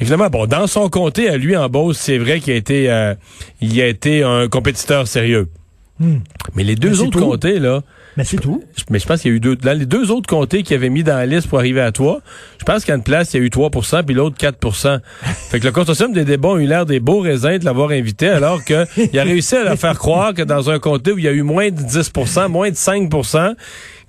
Et 0.00 0.04
finalement, 0.04 0.28
bon, 0.28 0.46
dans 0.46 0.66
son 0.66 0.88
comté, 0.88 1.28
à 1.28 1.36
lui, 1.36 1.56
en 1.56 1.68
Beauce, 1.68 1.98
c'est 1.98 2.18
vrai 2.18 2.40
qu'il 2.40 2.52
a 2.52 2.56
été, 2.56 2.90
euh, 2.90 3.14
il 3.60 3.80
a 3.80 3.86
été 3.86 4.22
un 4.22 4.48
compétiteur 4.48 5.08
sérieux. 5.08 5.48
Mais 6.54 6.64
les 6.64 6.76
deux 6.76 6.90
Mais 6.90 7.00
autres 7.00 7.20
comtés, 7.20 7.58
là, 7.58 7.82
Mais 8.16 8.24
c'est 8.24 8.36
tout. 8.36 8.62
mais 8.90 8.98
je 8.98 9.06
pense 9.06 9.20
qu'il 9.20 9.30
y 9.30 9.34
a 9.34 9.36
eu 9.36 9.40
deux. 9.40 9.56
Dans 9.56 9.76
les 9.76 9.86
deux 9.86 10.10
autres 10.10 10.28
comtés 10.28 10.62
qu'il 10.62 10.76
avait 10.76 10.90
mis 10.90 11.02
dans 11.02 11.16
la 11.16 11.26
liste 11.26 11.48
pour 11.48 11.58
arriver 11.58 11.80
à 11.80 11.90
toi, 11.92 12.20
je 12.58 12.64
pense 12.64 12.84
qu'à 12.84 12.94
une 12.94 13.02
place, 13.02 13.34
il 13.34 13.40
y 13.40 13.42
a 13.42 13.46
eu 13.46 13.48
3% 13.48 14.04
puis 14.04 14.14
l'autre 14.14 14.36
4% 14.38 15.00
Fait 15.50 15.58
que 15.60 15.64
le 15.64 15.72
consortium 15.72 16.12
des 16.12 16.24
débats 16.24 16.52
a 16.54 16.58
eu 16.58 16.66
l'air 16.66 16.86
des 16.86 17.00
beaux 17.00 17.20
raisins 17.20 17.58
de 17.58 17.64
l'avoir 17.64 17.90
invité, 17.90 18.28
alors 18.28 18.64
que 18.64 18.86
il 19.12 19.18
a 19.18 19.24
réussi 19.24 19.56
à 19.56 19.64
leur 19.64 19.76
faire 19.78 19.98
croire 19.98 20.34
que 20.34 20.42
dans 20.42 20.70
un 20.70 20.78
comté 20.78 21.12
où 21.12 21.18
il 21.18 21.24
y 21.24 21.28
a 21.28 21.32
eu 21.32 21.42
moins 21.42 21.70
de 21.70 21.80
10% 21.80 22.48
moins 22.48 22.70
de 22.70 22.76
5 22.76 23.10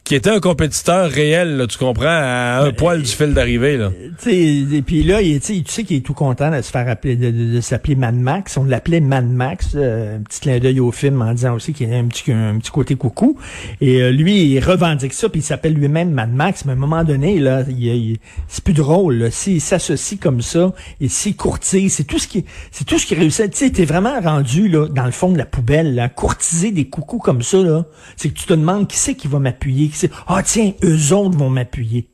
qui 0.03 0.15
était 0.15 0.31
un 0.31 0.39
compétiteur 0.39 1.07
réel, 1.11 1.57
là, 1.57 1.67
tu 1.67 1.77
comprends, 1.77 2.05
à 2.07 2.61
un 2.65 2.71
poil 2.71 3.03
du 3.03 3.11
fil 3.11 3.33
d'arrivée. 3.35 3.77
là. 3.77 3.91
Sais, 4.17 4.35
et 4.35 4.81
puis 4.81 5.03
là, 5.03 5.21
il, 5.21 5.39
tu 5.39 5.55
sais, 5.57 5.61
tu 5.61 5.71
sais 5.71 5.83
qu'il 5.83 5.97
est 5.97 6.01
tout 6.01 6.15
content 6.15 6.49
de 6.49 6.61
se 6.63 6.71
faire 6.71 6.89
appeler, 6.89 7.15
de, 7.15 7.29
de- 7.29 7.53
de 7.55 7.61
s'appeler 7.61 7.93
Mad 7.95 8.15
Max. 8.15 8.57
On 8.57 8.63
l'appelait 8.63 9.01
Mad 9.01 9.27
Max. 9.29 9.73
euh, 9.75 10.17
un 10.17 10.21
petit 10.21 10.39
clin 10.39 10.57
d'œil 10.57 10.79
au 10.79 10.91
film 10.91 11.21
en 11.21 11.31
disant 11.33 11.53
aussi 11.53 11.73
qu'il 11.73 11.89
y 11.89 11.93
a 11.93 11.97
un 11.99 12.05
petit, 12.07 12.31
un 12.31 12.57
petit 12.57 12.71
côté 12.71 12.95
coucou. 12.95 13.37
Et 13.81 14.01
euh, 14.01 14.09
lui, 14.11 14.45
il 14.53 14.59
revendique 14.59 15.13
ça, 15.13 15.29
puis 15.29 15.41
il 15.41 15.43
s'appelle 15.43 15.73
lui-même 15.73 16.09
Mad 16.11 16.33
Max. 16.33 16.65
Mais 16.65 16.71
à 16.71 16.75
un 16.75 16.79
moment 16.79 17.03
donné, 17.03 17.37
là, 17.39 17.63
il, 17.69 17.85
il- 17.85 18.17
c'est 18.47 18.63
plus 18.63 18.73
drôle. 18.73 19.15
là. 19.15 19.31
S'il 19.31 19.61
s'associe 19.61 20.19
comme 20.19 20.41
ça 20.41 20.73
et 20.99 21.07
s'il 21.07 21.35
courtise, 21.35 21.93
c'est 21.93 22.03
tout 22.05 22.17
ce 22.17 22.27
qui, 22.27 22.45
c'est 22.71 22.85
tout 22.85 22.97
ce 22.97 23.05
qui 23.05 23.13
réussit. 23.13 23.51
Tu 23.51 23.57
sais, 23.65 23.69
t'es 23.69 23.85
vraiment 23.85 24.19
rendu 24.19 24.67
là 24.69 24.87
dans 24.87 25.05
le 25.05 25.11
fond 25.11 25.31
de 25.31 25.37
la 25.37 25.45
poubelle, 25.45 25.93
là, 25.93 26.09
courtiser 26.09 26.71
des 26.71 26.85
coucous 26.89 27.19
comme 27.19 27.43
ça 27.43 27.57
là. 27.59 27.85
C'est 28.17 28.29
que 28.29 28.39
tu 28.39 28.45
te 28.47 28.53
demandes 28.53 28.87
qui 28.87 28.97
c'est 28.97 29.13
qui 29.13 29.27
va 29.27 29.37
m'appuyer. 29.39 29.88
Qui 29.89 30.09
Ah 30.27 30.41
tiens, 30.43 30.73
eux 30.83 31.13
autres 31.13 31.37
vont 31.37 31.49
m'appuyer. 31.49 32.07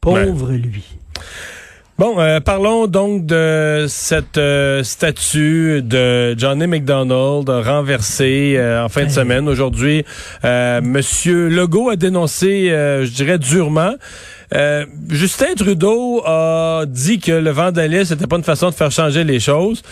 Pauvre 0.00 0.52
lui. 0.52 0.84
Bon, 1.96 2.18
euh, 2.18 2.40
parlons 2.40 2.88
donc 2.88 3.24
de 3.24 3.86
cette 3.88 4.36
euh, 4.36 4.82
statue 4.82 5.80
de 5.80 6.36
Johnny 6.36 6.66
McDonald 6.66 7.48
renversée 7.48 8.56
euh, 8.56 8.84
en 8.84 8.88
fin 8.88 9.04
de 9.04 9.10
semaine. 9.10 9.48
Aujourd'hui, 9.48 10.04
Monsieur 10.42 11.48
Legault 11.48 11.90
a 11.90 11.96
dénoncé, 11.96 12.70
je 12.70 13.10
dirais 13.10 13.38
durement. 13.38 13.94
Euh, 14.52 14.84
Justin 15.08 15.54
Trudeau 15.56 16.22
a 16.26 16.84
dit 16.86 17.18
que 17.18 17.32
le 17.32 17.50
vandalisme 17.50 18.14
n'était 18.14 18.26
pas 18.26 18.36
une 18.36 18.42
façon 18.44 18.68
de 18.70 18.74
faire 18.74 18.90
changer 18.90 19.24
les 19.24 19.40
choses, 19.40 19.82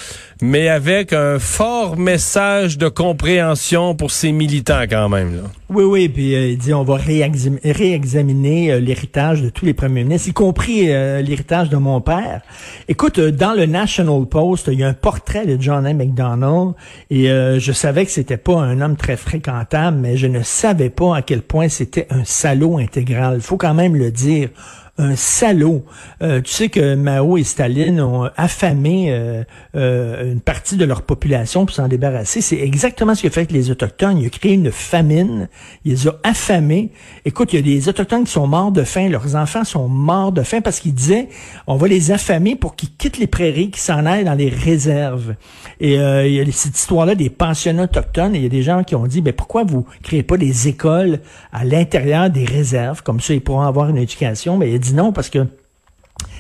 mais 0.43 0.69
avec 0.69 1.13
un 1.13 1.39
fort 1.39 1.97
message 1.97 2.77
de 2.79 2.89
compréhension 2.89 3.95
pour 3.95 4.11
ses 4.11 4.33
militants 4.33 4.83
quand 4.91 5.09
même. 5.09 5.37
Là. 5.37 5.43
Oui, 5.71 5.85
oui, 5.85 6.09
puis 6.09 6.35
euh, 6.35 6.49
il 6.49 6.59
dit 6.59 6.75
on 6.75 6.85
va 6.85 6.97
réexam- 6.99 7.59
réexaminer 7.65 8.73
euh, 8.73 8.81
l'héritage 8.81 9.41
de 9.43 9.49
tous 9.49 9.65
les 9.65 9.75
premiers 9.75 10.05
ministres, 10.05 10.29
y 10.29 10.33
compris 10.33 10.87
l'héritage 10.87 11.69
de 11.71 11.77
mon 11.77 12.01
père. 12.01 12.43
Écoute, 12.89 13.19
dans 13.21 13.55
le 13.55 13.67
National 13.67 14.27
Post, 14.27 14.69
il 14.71 14.81
y 14.81 14.85
a 14.85 14.89
un 14.89 14.93
portrait 14.95 15.47
de 15.47 15.57
John 15.61 15.87
A. 15.87 15.95
McDonald 15.95 16.73
et 17.11 17.27
je 17.29 17.73
savais 17.73 18.05
que 18.05 18.11
c'était 18.11 18.37
pas 18.37 18.57
un 18.61 18.81
homme 18.81 18.97
très 18.97 19.17
fréquentable, 19.17 19.99
mais 20.01 20.17
je 20.17 20.27
ne 20.27 20.43
savais 20.43 20.91
pas 20.91 21.17
à 21.17 21.23
quel 21.23 21.43
point 21.43 21.69
c'était 21.69 22.07
un 22.11 22.25
salaud 22.25 22.79
intégral. 22.79 23.41
faut 23.41 23.57
quand 23.57 23.75
même 23.75 23.97
le 23.97 24.11
dire. 24.11 24.42
dire 24.47 24.53
Un 24.99 25.17
salaud. 25.17 25.87
Euh, 26.23 26.43
tu 26.43 26.53
sais 26.53 26.69
que 26.69 26.95
Mao 26.95 27.39
et 27.39 27.45
Staline 27.45 27.99
ont 27.99 28.29
affamé 28.37 29.07
euh, 29.09 29.43
euh, 29.75 30.33
une 30.33 30.41
partie 30.41 30.77
de 30.77 30.85
leur 30.85 31.01
population 31.01 31.65
pour 31.65 31.75
s'en 31.75 31.89
débarrasser. 31.89 32.43
C'est 32.43 32.59
exactement 32.59 33.15
ce 33.15 33.27
a 33.27 33.31
fait 33.31 33.51
les 33.53 33.71
Autochtones. 33.71 34.19
Il 34.19 34.27
a 34.27 34.29
créé 34.29 34.53
une 34.53 34.71
famine. 34.71 35.49
Il 35.87 35.93
les 35.93 36.09
a 36.09 36.21
affamés. 36.25 36.91
Écoute, 37.25 37.55
il 37.55 37.57
y 37.57 37.59
a 37.61 37.63
des 37.63 37.89
Autochtones 37.89 38.25
qui 38.25 38.33
sont 38.33 38.47
morts 38.47 38.71
de 38.71 38.85
faim. 38.85 39.09
Leurs 39.09 39.35
enfants 39.35 39.65
sont 39.65 39.89
morts 39.89 40.31
de 40.31 40.43
faim 40.43 40.61
parce 40.61 40.79
qu'ils 40.79 40.93
disaient 40.93 41.31
on 41.67 41.77
va 41.77 41.89
les 41.89 42.11
affamer 42.11 42.55
pour 42.55 42.77
qu'ils 42.77 42.95
quittent 42.95 43.19
les 43.19 43.27
prairies, 43.27 43.71
qu'ils 43.71 43.81
s'en 43.81 44.05
aillent 44.05 44.25
dans 44.25 44.35
les 44.35 44.51
réserves. 44.51 45.37
Et 45.81 45.99
euh, 45.99 46.27
il 46.27 46.35
y 46.35 46.41
a 46.41 46.45
cette 46.53 46.77
histoire-là 46.77 47.15
des 47.15 47.31
pensionnats 47.31 47.85
autochtones. 47.85 48.35
Et 48.35 48.41
il 48.41 48.43
y 48.43 48.47
a 48.47 48.51
des 48.51 48.63
gens 48.63 48.85
qui 48.85 48.95
ont 48.95 49.07
dit, 49.07 49.23
mais 49.23 49.33
pourquoi 49.33 49.65
vous 49.65 49.87
créez 50.03 50.23
pas 50.23 50.37
des 50.37 50.69
écoles 50.69 51.21
à 51.51 51.65
l'intérieur 51.65 52.29
des 52.29 52.45
réserves? 52.45 53.03
Comme 53.03 53.21
ça, 53.21 53.33
ils 53.33 53.41
pourront 53.41 53.63
avoir 53.63 53.89
une 53.89 53.97
éducation. 53.97 54.59
Dit 54.83 54.95
non 54.95 55.13
parce 55.13 55.31
que 55.31 55.47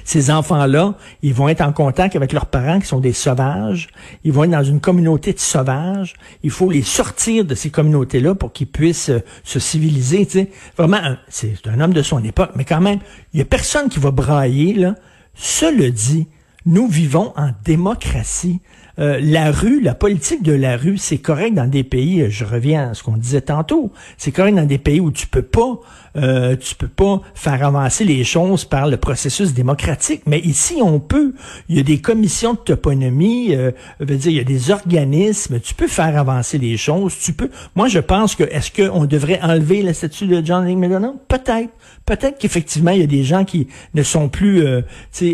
Ces 0.05 0.31
enfants-là, 0.31 0.95
ils 1.23 1.33
vont 1.33 1.49
être 1.49 1.61
en 1.61 1.73
contact 1.73 2.17
avec 2.17 2.33
leurs 2.33 2.47
parents 2.47 2.81
qui 2.81 2.87
sont 2.87 3.01
des 3.01 3.13
sauvages. 3.13 3.89
Ils 4.25 4.33
vont 4.33 4.45
être 4.45 4.51
dans 4.51 4.65
une 4.65 4.81
communauté 4.81 5.33
de 5.33 5.39
sauvages. 5.39 6.15
Il 6.43 6.51
faut 6.51 6.71
les 6.71 6.83
sortir 6.83 7.45
de 7.45 7.55
ces 7.55 7.71
communautés-là 7.71 8.35
pour 8.35 8.53
qu'ils 8.53 8.67
puissent 8.67 9.11
euh, 9.11 9.21
se 9.45 9.59
civiliser. 9.59 10.51
Vraiment, 10.77 11.01
c'est 11.29 11.55
un 11.67 11.81
homme 11.81 11.93
de 11.93 12.03
son 12.03 12.23
époque, 12.25 12.51
mais 12.57 12.65
quand 12.65 12.81
même, 12.81 12.99
il 13.33 13.39
y 13.39 13.43
a 13.43 13.45
personne 13.45 13.89
qui 13.89 14.01
va 14.01 14.11
brailler. 14.11 14.75
Là. 14.75 14.97
Cela 15.35 15.91
dit, 15.91 16.27
nous 16.67 16.89
vivons 16.89 17.33
en 17.37 17.51
démocratie. 17.65 18.61
Euh, 18.99 19.19
la 19.23 19.51
rue, 19.51 19.81
la 19.81 19.95
politique 19.95 20.43
de 20.43 20.53
la 20.53 20.77
rue, 20.77 20.99
c'est 20.99 21.19
correct 21.19 21.55
dans 21.55 21.67
des 21.67 21.83
pays, 21.83 22.21
euh, 22.21 22.31
je 22.31 22.45
reviens 22.45 22.91
à 22.91 22.95
ce 22.95 23.03
qu'on 23.03 23.17
disait 23.17 23.41
tantôt, 23.41 23.91
c'est 24.19 24.33
correct 24.33 24.55
dans 24.55 24.67
des 24.67 24.79
pays 24.79 25.01
où 25.01 25.11
tu 25.11 25.27
peux 25.27 25.43
pas, 25.43 25.81
euh, 26.17 26.57
tu 26.57 26.75
peux 26.75 26.89
pas 26.89 27.23
faire 27.35 27.65
avancer 27.65 28.05
les 28.05 28.23
choses 28.23 28.67
par 28.67 28.89
le 28.89 28.99
processus 28.99 29.55
démocratique, 29.55 30.23
mais 30.27 30.41
ici 30.41 30.77
on 30.83 31.01
peut. 31.01 31.33
Il 31.71 31.77
y 31.77 31.81
a 31.81 31.83
des 31.83 32.03
commissions 32.03 32.53
de 32.53 32.59
toponymie, 32.59 33.55
veut 34.01 34.17
dire 34.17 34.31
il 34.31 34.37
y 34.37 34.41
a 34.41 34.45
des 34.45 34.71
organismes, 34.71 35.59
tu 35.61 35.73
peux 35.75 35.89
faire 35.89 36.19
avancer 36.19 36.59
les 36.59 36.77
choses, 36.77 37.17
tu 37.19 37.33
peux. 37.33 37.49
Moi 37.75 37.89
je 37.89 37.99
pense 37.99 38.35
que 38.35 38.45
est-ce 38.45 38.71
qu'on 38.71 39.07
devrait 39.07 39.41
enlever 39.43 39.83
la 39.83 39.95
statue 39.95 40.27
de 40.27 40.45
John 40.45 40.67
Lee 40.67 40.77
McDonough 40.77 41.17
Peut-être. 41.29 41.71
Peut-être 42.05 42.39
qu'effectivement 42.39 42.91
il 42.91 43.01
y 43.01 43.05
a 43.05 43.07
des 43.07 43.25
gens 43.25 43.45
qui 43.45 43.69
ne 43.95 44.03
sont 44.03 44.29
plus, 44.29 44.63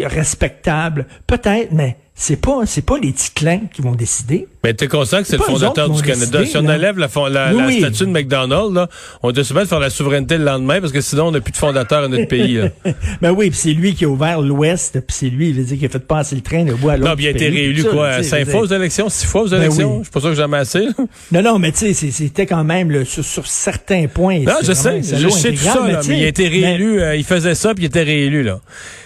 respectables. 0.04 1.06
Peut-être, 1.26 1.72
mais 1.72 1.96
c'est 2.18 2.36
pas 2.36 2.66
c'est 2.66 2.82
pas 2.82 2.98
les 2.98 3.14
clins 3.34 3.62
qui 3.72 3.80
vont 3.80 3.94
décider. 3.94 4.48
Mais 4.64 4.74
tu 4.74 4.84
es 4.84 4.88
conscient 4.88 5.20
que 5.20 5.28
c'est 5.28 5.36
le 5.36 5.42
fondateur 5.42 5.88
du 5.90 6.02
Canada. 6.02 6.44
si 6.44 6.56
on 6.56 6.66
enlève 6.66 6.98
la, 6.98 7.08
la, 7.28 7.72
statue 7.72 8.06
de 8.06 8.10
McDonald's, 8.10 8.74
là, 8.74 8.88
on 9.22 9.30
doit 9.30 9.44
se 9.44 9.54
mettre 9.54 9.68
faire 9.68 9.78
la 9.78 9.90
souveraineté 9.90 10.36
le 10.36 10.44
lendemain 10.44 10.80
parce 10.80 10.92
que 10.92 11.00
sinon 11.00 11.28
on 11.28 11.30
n'a 11.30 11.40
plus 11.40 11.52
de 11.52 11.56
fondateur 11.56 12.04
à 12.04 12.08
notre 12.08 12.26
pays. 12.26 12.60
ben 13.22 13.30
oui, 13.30 13.50
puis 13.50 13.58
c'est 13.58 13.72
lui 13.72 13.94
qui 13.94 14.04
a 14.04 14.08
ouvert 14.08 14.40
l'Ouest, 14.40 15.00
puis 15.00 15.16
c'est 15.16 15.28
lui, 15.28 15.50
il 15.50 15.54
veut 15.54 15.62
dire, 15.62 15.78
qui 15.78 15.86
a 15.86 15.88
fait 15.88 15.98
passer 16.00 16.34
le 16.34 16.42
train 16.42 16.64
de 16.64 16.74
bois 16.74 16.94
à 16.94 16.96
l'autre. 16.96 17.10
Non, 17.10 17.16
puis 17.16 17.26
il 17.26 17.28
a 17.28 17.30
été 17.30 17.48
réélu 17.48 17.84
quoi, 17.84 18.22
cinq 18.22 18.48
fois 18.48 18.60
aux 18.62 18.66
élections, 18.66 19.08
six 19.08 19.26
fois 19.26 19.42
aux 19.42 19.48
ben 19.48 19.62
élections? 19.62 19.98
Je 19.98 20.04
suis 20.04 20.12
pas 20.12 20.20
sûr 20.20 20.30
que 20.30 20.36
jamais 20.36 20.58
assez. 20.58 20.88
non, 21.32 21.42
non, 21.42 21.58
mais 21.58 21.70
tu 21.72 21.94
sais, 21.94 22.10
c'était 22.10 22.46
quand 22.46 22.64
même 22.64 23.04
sur, 23.04 23.46
certains 23.46 24.06
points. 24.08 24.40
Non, 24.40 24.56
je 24.62 24.72
sais, 24.72 25.02
je 25.02 25.28
sais 25.28 25.52
tout 25.52 25.58
ça, 25.58 25.82
mais, 25.86 26.16
il 26.16 26.24
a 26.24 26.28
été 26.28 26.48
réélu, 26.48 27.00
euh, 27.00 27.16
il 27.16 27.24
faisait 27.24 27.54
ça, 27.54 27.74
puis 27.74 27.84
il 27.84 27.86
était 27.86 28.02
réélu 28.02 28.42
là. 28.42 28.60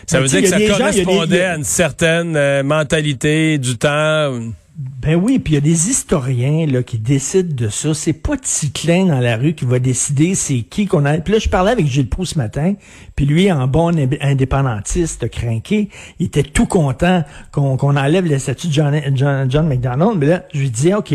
Ça 0.07 0.21
veut 0.21 0.29
dire 0.29 0.43
que 0.43 0.49
ça 0.49 0.59
correspondait 0.61 1.45
à 1.45 1.57
une 1.57 1.65
certaine 1.65 2.37
euh, 2.37 2.63
mentalité 2.63 3.59
du 3.59 3.77
temps. 3.77 4.33
Ben 4.75 5.17
oui, 5.17 5.38
puis 5.38 5.52
il 5.52 5.55
y 5.57 5.59
a 5.59 5.61
des 5.61 5.91
historiens 5.91 6.67
là 6.67 6.83
qui 6.83 6.99
décident 6.99 7.55
de 7.55 7.69
ça. 7.69 7.93
C'est 7.93 8.14
pas 8.14 8.38
Ticlin 8.38 9.07
dans 9.07 9.21
la 9.21 9.37
rue 9.37 9.55
qui 9.55 9.67
va 9.67 9.79
décider 9.79 10.35
c'est 10.35 10.62
qui 10.62 10.87
qu'on 10.87 11.05
a. 11.05 11.19
Puis 11.19 11.35
là, 11.35 11.38
je 11.38 11.49
parlais 11.50 11.73
avec 11.73 11.87
Gilles 11.87 12.09
Proux 12.09 12.25
ce 12.25 12.38
matin, 12.38 12.75
puis 13.14 13.26
lui, 13.26 13.52
en 13.52 13.67
bon 13.69 13.95
indépendantiste 14.23 15.29
craqué, 15.29 15.91
il 16.19 16.26
était 16.26 16.43
tout 16.43 16.67
content 16.67 17.23
qu'on 17.50 17.97
enlève 17.97 18.25
la 18.25 18.38
statue 18.38 18.69
de 18.69 18.73
John, 18.73 19.49
John, 19.50 19.69
McDonald. 19.69 20.19
Mais 20.19 20.26
là, 20.26 20.45
je 20.55 20.61
lui 20.61 20.71
disais, 20.71 20.95
OK, 20.95 21.14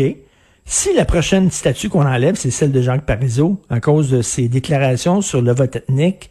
si 0.64 0.94
la 0.94 1.04
prochaine 1.04 1.50
statue 1.50 1.88
qu'on 1.88 2.06
enlève, 2.06 2.36
c'est 2.36 2.50
celle 2.52 2.70
de 2.70 2.80
Jacques 2.80 3.06
Parizeau, 3.06 3.60
à 3.70 3.80
cause 3.80 4.10
de 4.10 4.22
ses 4.22 4.48
déclarations 4.48 5.20
sur 5.20 5.42
le 5.42 5.52
vote 5.52 5.74
ethnique, 5.74 6.30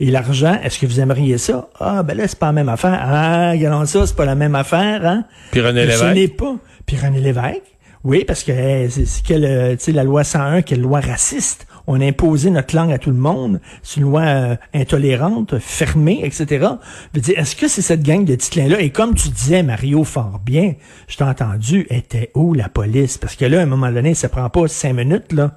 et 0.00 0.10
l'argent, 0.10 0.58
est-ce 0.62 0.78
que 0.78 0.86
vous 0.86 1.00
aimeriez 1.00 1.38
ça? 1.38 1.68
Ah, 1.80 2.04
ben 2.04 2.16
là, 2.16 2.28
c'est 2.28 2.38
pas 2.38 2.46
la 2.46 2.52
même 2.52 2.68
affaire. 2.68 2.98
Ah, 3.02 3.50
regardons 3.50 3.84
ça, 3.84 4.06
c'est 4.06 4.14
pas 4.14 4.24
la 4.24 4.36
même 4.36 4.54
affaire, 4.54 5.04
hein? 5.04 5.24
Puis 5.50 5.60
René 5.60 5.80
Lévesque. 5.80 6.00
Ce 6.00 6.14
n'est 6.14 6.28
pas. 6.28 6.56
Puis 6.86 6.96
René 6.96 7.20
Lévesque? 7.20 7.62
Oui, 8.04 8.24
parce 8.24 8.44
que 8.44 8.52
c'est 8.88 9.26
que 9.26 9.34
euh, 9.34 9.76
la 9.88 10.04
loi 10.04 10.22
101, 10.22 10.62
qui 10.62 10.74
est 10.74 10.76
loi 10.76 11.00
raciste? 11.00 11.66
On 11.88 12.00
a 12.00 12.06
imposé 12.06 12.50
notre 12.50 12.76
langue 12.76 12.92
à 12.92 12.98
tout 12.98 13.10
le 13.10 13.16
monde. 13.16 13.60
C'est 13.82 13.96
une 13.96 14.04
loi 14.04 14.22
euh, 14.22 14.56
intolérante, 14.72 15.58
fermée, 15.58 16.20
etc. 16.22 16.68
Je 17.14 17.20
dire, 17.20 17.38
est-ce 17.38 17.56
que 17.56 17.66
c'est 17.66 17.82
cette 17.82 18.02
gang 18.02 18.24
de 18.24 18.36
titlins-là? 18.36 18.80
Et 18.80 18.90
comme 18.90 19.14
tu 19.14 19.30
disais, 19.30 19.64
Mario, 19.64 20.04
fort 20.04 20.40
bien, 20.44 20.74
je 21.08 21.16
t'ai 21.16 21.24
entendu, 21.24 21.86
était 21.90 22.30
où 22.34 22.54
la 22.54 22.68
police? 22.68 23.18
Parce 23.18 23.34
que 23.34 23.46
là, 23.46 23.58
à 23.58 23.62
un 23.62 23.66
moment 23.66 23.90
donné, 23.90 24.14
ça 24.14 24.28
prend 24.28 24.48
pas 24.48 24.68
cinq 24.68 24.92
minutes, 24.92 25.32
là 25.32 25.56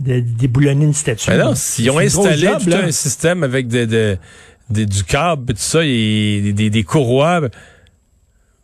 de 0.00 0.20
déboulonner 0.20 0.84
une 0.84 0.94
statue. 0.94 1.30
Ben 1.30 1.38
non, 1.38 1.54
s'ils 1.54 1.90
ont 1.90 1.98
installé 1.98 2.48
tout 2.62 2.70
un 2.72 2.90
système 2.90 3.42
avec 3.42 3.68
des, 3.68 3.86
des, 4.70 4.86
du 4.86 5.04
câble 5.04 5.52
et 5.52 5.54
tout 5.54 5.60
ça, 5.60 5.80
et 5.84 6.52
des, 6.54 6.70
des, 6.70 6.82
courroies, 6.82 7.40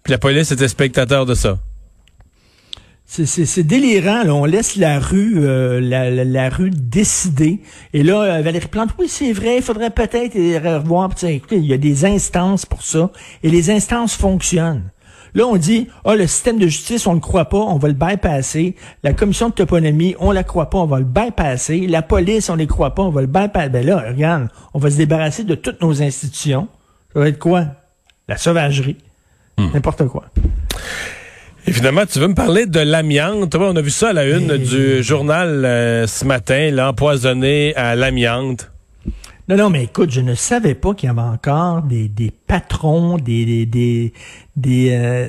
puis 0.03 0.11
la 0.11 0.19
police 0.19 0.51
était 0.53 0.69
spectateur 0.69 1.27
de 1.27 1.35
ça. 1.35 1.59
C'est 3.07 3.63
délirant. 3.63 4.25
Là. 4.25 4.35
On 4.35 4.47
laisse 4.47 4.77
la 4.77 4.99
rue, 4.99 5.35
euh, 5.37 5.81
la, 5.81 6.11
la, 6.11 6.49
rue 6.49 6.71
décider. 6.71 7.61
Et 7.93 8.03
là, 8.03 8.23
euh, 8.23 8.43
Valérie 8.43 8.69
Plante, 8.69 8.91
oui, 8.99 9.07
c'est 9.07 9.33
vrai, 9.33 9.57
il 9.57 9.63
faudrait 9.63 9.91
peut-être 9.91 10.35
revoir. 10.35 11.11
Écoutez, 11.23 11.57
il 11.57 11.67
y 11.67 11.75
a 11.75 11.79
des 11.79 12.07
instances 12.07 12.65
pour 12.65 12.83
ça. 12.83 13.11
Et 13.43 13.51
les 13.51 13.71
instances 13.71 14.15
fonctionnent. 14.15 14.85
Là, 15.35 15.47
on 15.47 15.57
dit, 15.57 15.89
ah, 16.05 16.15
le 16.15 16.27
système 16.27 16.59
de 16.59 16.67
justice, 16.67 17.07
on 17.07 17.15
le 17.15 17.21
croit 17.21 17.47
pas, 17.47 17.59
on 17.59 17.79
va 17.79 17.89
le 17.89 17.95
bypasser. 17.95 18.77
La 19.03 19.15
commission 19.15 19.49
de 19.49 19.55
toponymie, 19.55 20.15
on 20.21 20.31
la 20.31 20.45
croit 20.45 20.69
pas, 20.69 20.79
on 20.79 20.87
va 20.87 20.99
le 20.99 21.07
bypasser. 21.07 21.87
La 21.87 22.03
police, 22.03 22.51
on 22.51 22.57
les 22.57 22.67
croit 22.67 22.95
pas, 22.95 23.03
on 23.03 23.11
va 23.11 23.23
le 23.23 23.27
bypasser. 23.27 23.71
Ben 23.71 23.87
là, 23.87 24.05
regarde, 24.09 24.49
on 24.75 24.79
va 24.79 24.91
se 24.91 24.97
débarrasser 24.97 25.45
de 25.45 25.55
toutes 25.55 25.81
nos 25.81 26.03
institutions. 26.03 26.69
Ça 27.15 27.21
va 27.21 27.29
être 27.29 27.39
quoi? 27.39 27.67
La 28.29 28.37
sauvagerie. 28.37 28.97
Hmm. 29.59 29.69
N'importe 29.73 30.07
quoi. 30.07 30.25
Et 31.67 31.73
finalement, 31.73 32.05
tu 32.07 32.19
veux 32.19 32.29
me 32.29 32.35
parler 32.35 32.67
de 32.67 32.81
l'amiante. 32.81 33.55
On 33.55 33.77
a 33.77 33.81
vu 33.81 33.91
ça 33.91 34.11
à 34.11 34.13
la 34.13 34.27
une 34.27 34.57
du 34.57 35.03
journal 35.03 35.65
euh, 35.65 36.07
ce 36.07 36.25
matin, 36.25 36.71
l'empoisonné 36.73 37.75
à 37.77 37.95
l'amiante. 37.95 38.72
Non, 39.49 39.57
non, 39.57 39.71
mais 39.71 39.85
écoute, 39.85 40.11
je 40.11 40.21
ne 40.21 40.35
savais 40.35 40.75
pas 40.75 40.95
qu'il 40.95 41.09
y 41.09 41.11
avait 41.11 41.21
encore 41.21 41.83
des, 41.83 42.09
des 42.09 42.31
patrons, 42.31 43.19
des, 43.19 43.67
des, 43.67 44.13
des, 44.55 44.91
euh, 44.93 45.29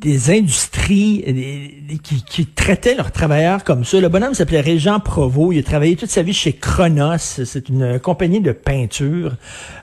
des 0.00 0.30
industries 0.30 1.24
euh, 1.28 1.96
qui, 2.02 2.24
qui, 2.24 2.46
traitaient 2.46 2.94
leurs 2.94 3.12
travailleurs 3.12 3.64
comme 3.64 3.84
ça. 3.84 4.00
Le 4.00 4.08
bonhomme 4.08 4.32
s'appelait 4.32 4.60
Régent 4.60 4.98
Provo. 4.98 5.52
Il 5.52 5.58
a 5.58 5.62
travaillé 5.62 5.94
toute 5.94 6.10
sa 6.10 6.22
vie 6.22 6.32
chez 6.32 6.54
Chronos. 6.54 7.18
C'est 7.18 7.68
une 7.68 7.98
compagnie 7.98 8.40
de 8.40 8.52
peinture. 8.52 9.36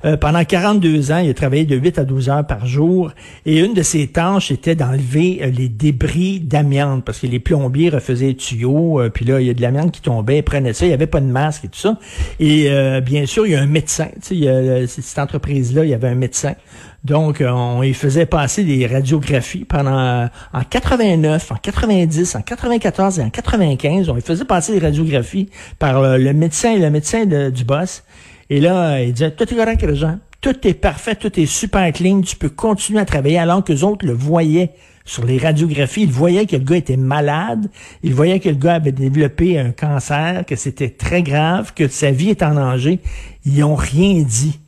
Euh, 0.06 0.18
pendant 0.18 0.44
42 0.44 1.12
ans, 1.12 1.20
il 1.20 1.30
a 1.30 1.34
travaillé 1.36 1.66
de 1.66 1.76
8 1.76 2.00
à 2.00 2.04
12 2.04 2.30
heures 2.30 2.48
par 2.48 2.66
jour. 2.66 3.12
Et 3.46 3.60
une 3.60 3.76
de 3.76 3.84
ses 3.84 4.08
tâches 4.08 4.50
était 4.50 4.76
d'enlever 4.76 5.40
euh, 5.44 5.52
les 5.52 5.70
débris 5.70 6.40
d'amiante 6.40 7.06
parce 7.06 7.20
que 7.20 7.28
les 7.28 7.40
plombiers 7.40 7.90
refaisaient 7.90 8.28
les 8.28 8.36
tuyaux. 8.36 9.00
puis 9.14 9.24
là, 9.24 9.40
il 9.40 9.48
y 9.48 9.50
a 9.52 9.54
de 9.54 9.62
l'amiante 9.62 9.92
qui 9.92 10.02
tombait. 10.02 10.40
Ils 10.40 10.44
prenaient 10.44 10.74
ça. 10.74 10.86
Il 10.86 10.90
n'y 10.90 10.96
avait 10.96 11.08
pas 11.08 11.22
de 11.22 11.28
masque 11.28 11.66
et 11.66 11.68
tout 11.68 11.80
ça. 11.80 12.00
Et 12.40 12.70
bien 13.02 13.26
sûr, 13.26 13.46
il 13.46 13.52
y 13.52 13.56
a 13.56 13.62
un 13.62 13.68
médecin. 13.68 14.08
Tu 14.24 14.44
sais, 14.44 14.88
cette 14.88 15.20
entreprise-là, 15.20 15.84
il 15.84 15.92
y 15.92 15.94
avait 15.94 16.08
un 16.08 16.16
médecin. 16.16 16.56
Donc, 17.04 17.42
on 17.46 17.84
y 17.84 17.94
faisait 17.94 18.26
passer 18.26 18.64
des 18.64 18.86
radiographies 18.86 19.64
pendant 19.64 20.07
en 20.54 20.64
89, 20.64 21.52
en 21.52 21.56
90, 21.56 22.36
en 22.36 22.42
94 22.42 23.20
et 23.20 23.24
en 23.24 23.30
95. 23.30 24.10
On 24.10 24.18
y 24.18 24.22
faisait 24.22 24.46
passer 24.46 24.74
des 24.74 24.80
radiographies 24.80 25.50
par 25.80 26.02
le, 26.18 26.34
médecin 26.34 26.78
le 26.78 26.90
médecin 26.90 27.26
du 27.26 27.64
boss. 27.64 28.04
Et 28.50 28.60
là, 28.60 29.02
il 29.02 29.14
disait, 29.14 29.32
tout 29.32 29.44
est 29.44 29.56
correct, 29.56 29.94
gens. 29.94 30.20
Tout 30.40 30.68
est 30.68 30.74
parfait, 30.74 31.16
tout 31.16 31.40
est 31.40 31.46
super 31.46 31.92
clean. 31.92 32.22
Tu 32.22 32.36
peux 32.36 32.50
continuer 32.50 33.00
à 33.00 33.06
travailler 33.06 33.40
alors 33.40 33.64
que 33.64 33.74
les 33.74 33.84
autres 33.84 34.06
le 34.06 34.14
voyaient 34.14 34.72
sur 35.04 35.26
les 35.26 35.38
radiographies. 35.38 36.04
Ils 36.04 36.12
voyaient 36.12 36.46
que 36.46 36.56
le 36.56 36.64
gars 36.64 36.78
était 36.78 36.98
malade. 36.98 37.70
Ils 38.04 38.14
voyaient 38.14 38.40
que 38.40 38.50
le 38.50 38.56
gars 38.56 38.76
avait 38.76 38.92
développé 38.92 39.58
un 39.58 39.72
cancer, 39.72 40.46
que 40.46 40.56
c'était 40.56 40.90
très 40.90 41.24
grave, 41.24 41.74
que 41.74 41.88
sa 41.88 42.12
vie 42.12 42.30
est 42.30 42.44
en 42.44 42.54
danger. 42.54 43.00
Ils 43.46 43.64
ont 43.64 43.76
rien 43.76 44.22
dit. 44.22 44.60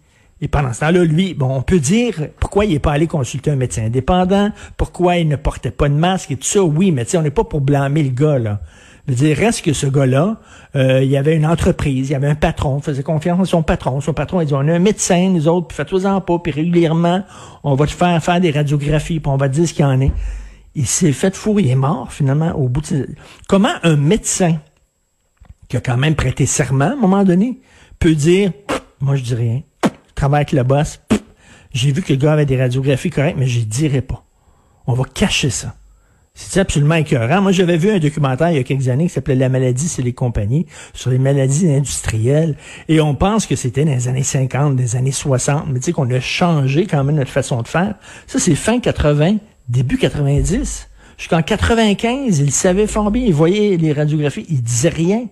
Et 0.42 0.48
pendant 0.48 0.72
ce 0.72 0.80
temps-là, 0.82 1.04
lui, 1.04 1.34
bon, 1.34 1.54
on 1.54 1.62
peut 1.62 1.80
dire 1.80 2.28
pourquoi 2.40 2.66
il 2.66 2.72
n'est 2.72 2.80
pas 2.80 2.94
allé 2.94 3.08
consulter 3.08 3.52
un 3.52 3.58
médecin 3.58 3.86
indépendant, 3.86 4.52
pourquoi 4.78 5.18
il 5.18 5.28
ne 5.28 5.36
portait 5.36 5.72
pas 5.72 5.90
de 5.90 5.96
masque 5.96 6.32
et 6.32 6.38
tout 6.38 6.48
ça. 6.48 6.64
Oui, 6.64 6.92
mais 6.92 7.04
tu 7.04 7.12
sais, 7.12 7.18
on 7.18 7.22
n'est 7.22 7.30
pas 7.30 7.44
pour 7.44 7.62
blâmer 7.62 8.04
le 8.04 8.10
gars, 8.10 8.40
là. 8.40 8.62
Je 9.08 9.14
veux 9.14 9.28
dire, 9.28 9.38
reste 9.38 9.66
que 9.66 9.74
ce 9.74 9.88
gars-là, 9.88 10.38
euh, 10.76 11.04
il 11.04 11.10
y 11.10 11.18
avait 11.18 11.36
une 11.36 11.46
entreprise, 11.46 12.10
il 12.10 12.12
y 12.12 12.16
avait 12.16 12.28
un 12.28 12.36
patron, 12.36 12.80
faisait 12.80 13.02
confiance 13.02 13.42
à 13.42 13.46
son 13.46 13.64
patron. 13.64 14.02
Son 14.02 14.14
patron, 14.14 14.40
il 14.40 14.46
dit, 14.46 14.54
on 14.54 14.60
a 14.60 14.74
un 14.74 14.80
médecin, 14.80 15.30
nous 15.30 15.48
autres, 15.48 15.68
puis 15.68 15.76
faites-vous-en 15.76 16.22
pas, 16.22 16.38
puis 16.38 16.52
régulièrement, 16.52 17.24
on 17.64 17.74
va 17.74 17.88
te 17.88 17.92
faire 17.92 18.24
faire 18.24 18.40
des 18.40 18.52
radiographies, 18.52 19.20
puis 19.20 19.32
on 19.32 19.38
va 19.38 19.50
te 19.50 19.56
dire 19.56 19.68
ce 19.68 19.74
qu'il 19.74 19.84
y 19.84 19.88
en 19.88 20.00
est. 20.00 20.12
Il 20.76 20.86
s'est 20.86 21.12
fait 21.12 21.36
fou, 21.36 21.58
il 21.58 21.68
est 21.70 21.76
mort, 21.76 22.14
finalement, 22.14 22.52
au 22.52 22.70
bout 22.70 22.82
de... 22.94 23.10
Comment 23.48 23.74
un 23.82 23.96
médecin, 23.96 24.58
qui 25.70 25.78
a 25.78 25.82
quand 25.82 25.98
même 25.98 26.14
prêté 26.14 26.46
serment, 26.46 26.86
à 26.86 26.92
un 26.92 26.96
moment 26.96 27.24
donné, 27.24 27.60
peut 27.98 28.14
dire, 28.14 28.52
moi, 29.02 29.16
je 29.16 29.24
dis 29.24 29.36
rien? 29.36 29.62
Travaille 30.20 30.40
avec 30.40 30.52
le 30.52 30.64
boss. 30.64 31.00
J'ai 31.72 31.92
vu 31.92 32.02
que 32.02 32.12
le 32.12 32.20
gars 32.20 32.34
avait 32.34 32.46
des 32.46 32.58
radiographies 32.58 33.10
correctes, 33.10 33.38
mais 33.40 33.48
je 33.48 33.62
dirais 33.62 34.02
pas. 34.02 34.24
On 34.86 34.94
va 34.94 35.04
cacher 35.06 35.50
ça. 35.50 35.76
C'est 36.34 36.60
absolument 36.60 36.96
écœurant. 36.96 37.42
Moi, 37.42 37.52
j'avais 37.52 37.78
vu 37.78 37.90
un 37.90 38.00
documentaire 38.00 38.50
il 38.50 38.58
y 38.58 38.60
a 38.60 38.64
quelques 38.64 38.88
années 38.90 39.08
qui 39.08 39.14
s'appelait 39.14 39.36
La 39.36 39.50
maladie, 39.50 39.88
c'est 39.88 40.02
les 40.02 40.14
compagnies, 40.14 40.66
sur 40.94 41.10
les 41.10 41.20
maladies 41.20 41.70
industrielles. 41.72 42.56
Et 42.88 43.02
on 43.02 43.16
pense 43.16 43.46
que 43.46 43.56
c'était 43.56 43.86
dans 43.86 43.92
les 43.92 44.08
années 44.08 44.24
50, 44.24 44.76
des 44.76 44.96
années 44.96 45.12
60, 45.12 45.66
mais 45.70 45.80
tu 45.80 45.86
sais 45.86 45.92
qu'on 45.92 46.10
a 46.12 46.20
changé 46.20 46.86
quand 46.86 47.04
même 47.04 47.16
notre 47.16 47.32
façon 47.32 47.62
de 47.62 47.68
faire. 47.68 47.96
Ça, 48.28 48.40
c'est 48.40 48.56
fin 48.56 48.80
80, 48.80 49.38
début 49.68 49.98
90. 49.98 50.88
Jusqu'en 51.18 51.42
95, 51.42 52.40
il 52.40 52.52
savait 52.52 52.88
fort 52.88 53.12
bien, 53.12 53.26
il 53.26 53.34
voyait 53.34 53.78
les 53.78 53.94
radiographies, 53.94 54.46
il 54.50 54.62
disait 54.62 54.90
rien. 54.90 55.28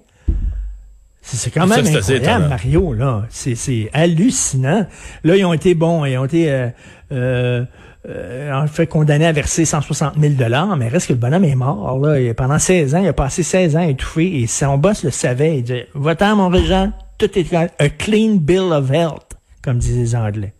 C'est 1.36 1.52
quand 1.52 1.68
même 1.68 1.86
incroyable, 1.86 2.48
Mario, 2.48 2.94
là. 2.94 3.26
C'est 3.30 3.90
hallucinant. 3.94 4.88
Là, 5.24 5.36
ils 5.36 5.46
ont 5.46 5.54
été 5.54 5.74
bons, 5.74 6.06
ils 6.06 6.18
ont 6.18 6.26
été 6.26 6.50
euh, 6.50 6.70
euh, 7.12 7.66
euh 8.08 8.54
en 8.54 8.68
fait 8.68 8.88
condamnés 8.88 9.26
à 9.26 9.34
verser 9.34 9.66
160 9.66 10.14
000 10.18 10.34
mais 10.78 10.88
reste 10.88 11.08
que 11.08 11.14
le 11.14 11.20
bonhomme 11.20 11.44
est 11.44 11.56
mort. 11.56 12.00
Là. 12.00 12.34
pendant 12.34 12.60
16 12.60 12.96
ans, 12.96 13.00
il 13.00 13.08
a 13.10 13.14
passé 13.14 13.44
16 13.44 13.76
ans 13.76 13.82
étouffé 13.82 14.42
et 14.42 14.48
son 14.48 14.78
boss 14.78 15.04
le 15.04 15.12
savait. 15.12 15.58
Il 15.58 15.64
dit, 15.64 15.82
va-t'en, 15.94 16.38
mon 16.38 16.48
régent, 16.48 16.92
tout 17.18 17.38
est 17.38 17.54
a 17.54 17.90
clean 17.90 18.36
bill 18.36 18.72
of 18.72 18.90
health, 18.92 19.36
comme 19.62 19.80
disaient 19.80 20.00
les 20.00 20.16
Anglais. 20.16 20.54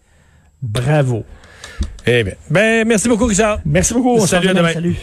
Bravo. 0.62 1.24
Eh 2.06 2.24
bien, 2.24 2.34
ben, 2.50 2.88
merci 2.88 3.08
beaucoup, 3.08 3.26
Richard. 3.26 3.60
Merci 3.66 3.94
beaucoup. 3.94 4.26
Salut, 4.28 4.50
à 4.50 4.54
demain. 4.54 4.74
Salut. 4.74 4.98